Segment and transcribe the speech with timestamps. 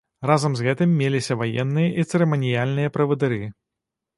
[0.29, 3.43] Разам з гэтым, меліся ваенныя і цырыманіяльныя правадыры.